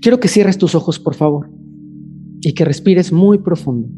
[0.00, 1.50] Quiero que cierres tus ojos, por favor,
[2.40, 3.88] y que respires muy profundo.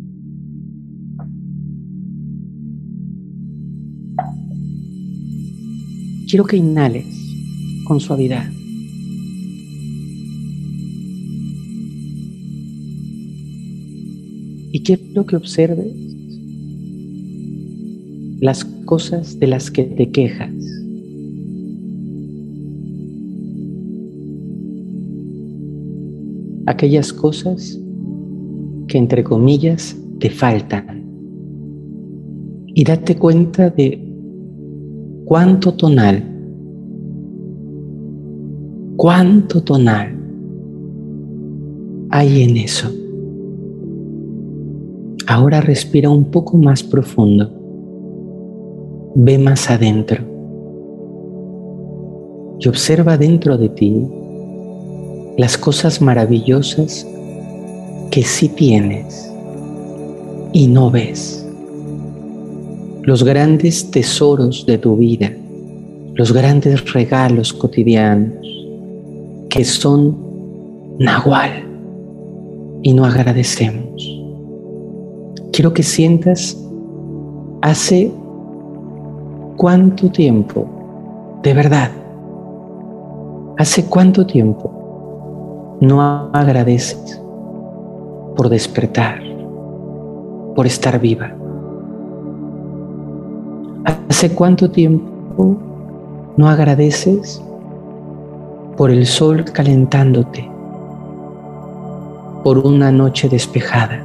[6.28, 7.06] Quiero que inhales
[7.86, 8.50] con suavidad.
[14.70, 15.94] Y quiero que observes
[18.40, 20.77] las cosas de las que te quejas.
[26.68, 27.80] Aquellas cosas
[28.88, 31.02] que entre comillas te faltan.
[32.66, 34.06] Y date cuenta de
[35.24, 36.22] cuánto tonal,
[38.96, 40.14] cuánto tonal
[42.10, 42.90] hay en eso.
[45.26, 47.50] Ahora respira un poco más profundo.
[49.14, 50.22] Ve más adentro.
[52.60, 54.06] Y observa dentro de ti
[55.38, 57.06] las cosas maravillosas
[58.10, 59.32] que sí tienes
[60.52, 61.46] y no ves.
[63.04, 65.32] Los grandes tesoros de tu vida,
[66.12, 68.46] los grandes regalos cotidianos
[69.48, 70.18] que son
[70.98, 71.64] nahual
[72.82, 74.18] y no agradecemos
[75.58, 76.56] quiero que sientas
[77.62, 78.12] hace
[79.56, 80.68] cuánto tiempo,
[81.42, 81.90] de verdad,
[83.56, 84.77] hace cuánto tiempo
[85.80, 87.20] no agradeces
[88.36, 89.20] por despertar,
[90.54, 91.32] por estar viva.
[94.08, 95.56] ¿Hace cuánto tiempo
[96.36, 97.42] no agradeces
[98.76, 100.50] por el sol calentándote,
[102.42, 104.02] por una noche despejada?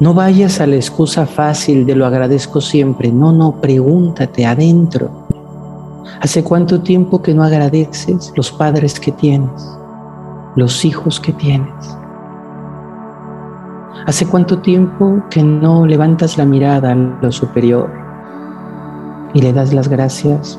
[0.00, 3.10] No vayas a la excusa fácil de lo agradezco siempre.
[3.10, 5.10] No, no, pregúntate adentro.
[6.20, 9.50] ¿Hace cuánto tiempo que no agradeces los padres que tienes,
[10.56, 11.96] los hijos que tienes?
[14.06, 17.90] ¿Hace cuánto tiempo que no levantas la mirada a lo superior
[19.34, 20.58] y le das las gracias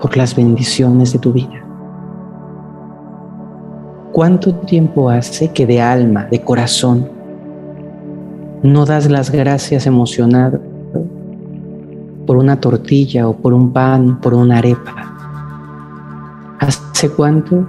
[0.00, 1.64] por las bendiciones de tu vida?
[4.12, 7.08] ¿Cuánto tiempo hace que de alma, de corazón,
[8.62, 10.60] no das las gracias emocionado
[12.26, 14.94] por una tortilla o por un pan, por una arepa.
[16.58, 17.66] ¿Hace cuánto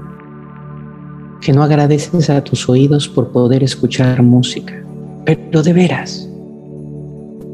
[1.42, 4.74] que no agradeces a tus oídos por poder escuchar música?
[5.25, 6.30] Pero de veras,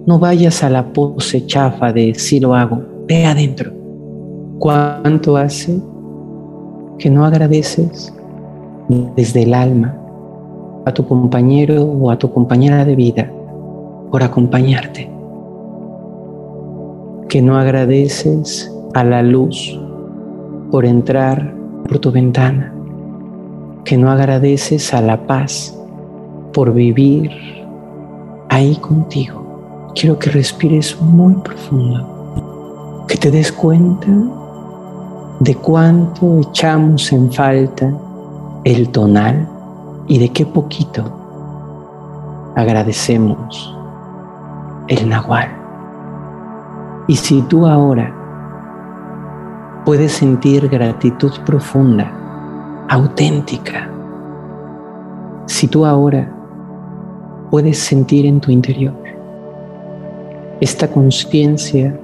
[0.06, 3.72] no vayas a la pose chafa de si lo hago, ve adentro.
[4.60, 5.80] ¿Cuánto hace
[6.98, 8.14] que no agradeces
[9.16, 9.98] desde el alma
[10.86, 13.32] a tu compañero o a tu compañera de vida
[14.12, 15.10] por acompañarte.
[17.30, 19.80] Que no agradeces a la luz
[20.72, 21.54] por entrar
[21.88, 22.73] por tu ventana.
[23.86, 25.78] Que no agradeces a la paz
[26.54, 27.32] por vivir
[28.50, 29.92] ahí contigo.
[29.96, 33.06] Quiero que respires muy profundo.
[33.08, 34.08] Que te des cuenta
[35.40, 37.94] de cuánto echamos en falta
[38.64, 39.48] el tonal
[40.08, 41.04] y de qué poquito
[42.56, 43.76] agradecemos
[44.88, 45.50] el nahual.
[47.08, 48.14] Y si tú ahora
[49.86, 52.23] puedes sentir gratitud profunda,
[52.90, 53.90] auténtica,
[55.48, 56.32] si tú ahora
[57.50, 58.96] puedes sentir en tu interior
[60.60, 61.98] esta conciencia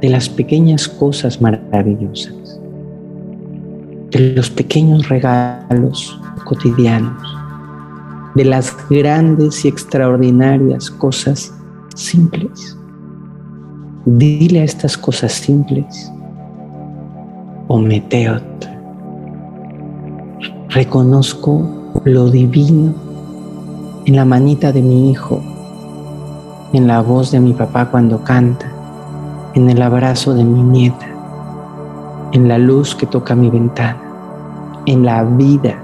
[0.00, 2.60] de las pequeñas cosas maravillosas,
[4.10, 7.36] de los pequeños regalos cotidianos,
[8.34, 11.52] de las grandes y extraordinarias cosas
[11.94, 12.76] simples.
[14.04, 16.12] Dile a estas cosas simples,
[17.68, 18.73] Ometeot,
[20.74, 21.62] reconozco
[22.02, 22.92] lo divino
[24.06, 25.40] en la manita de mi hijo,
[26.72, 28.66] en la voz de mi papá cuando canta,
[29.54, 31.06] en el abrazo de mi nieta,
[32.32, 34.02] en la luz que toca mi ventana,
[34.86, 35.78] en la vida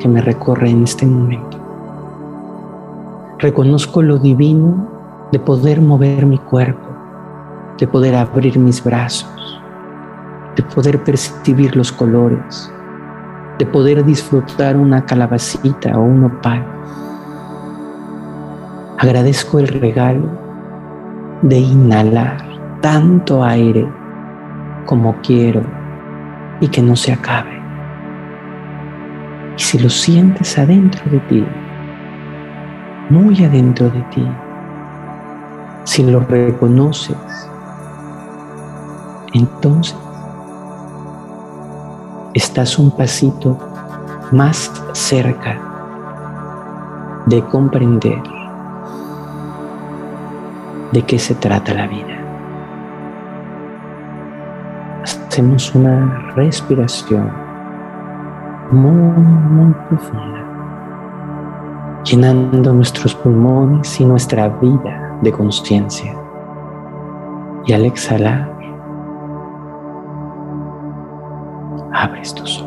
[0.00, 1.56] que me recorre en este momento.
[3.38, 4.88] Reconozco lo divino
[5.30, 6.88] de poder mover mi cuerpo,
[7.78, 9.60] de poder abrir mis brazos,
[10.56, 12.72] de poder percibir los colores,
[13.58, 16.64] de poder disfrutar una calabacita o un opal.
[18.98, 20.28] Agradezco el regalo
[21.42, 22.44] de inhalar
[22.80, 23.86] tanto aire
[24.86, 25.62] como quiero
[26.60, 27.60] y que no se acabe.
[29.56, 31.44] Y si lo sientes adentro de ti,
[33.10, 34.26] muy adentro de ti,
[35.84, 37.16] si lo reconoces,
[39.32, 39.96] entonces
[42.36, 43.56] estás un pasito
[44.30, 45.58] más cerca
[47.24, 48.22] de comprender
[50.92, 52.14] de qué se trata la vida.
[55.02, 57.32] Hacemos una respiración
[58.70, 60.44] muy, muy profunda,
[62.04, 66.14] llenando nuestros pulmones y nuestra vida de conciencia.
[67.64, 68.55] Y al exhalar,
[72.06, 72.65] Abres tus.